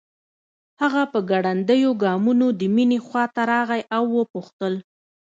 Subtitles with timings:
[0.81, 4.73] هغه په ګړنديو ګامونو د مينې خواته راغی او وپوښتل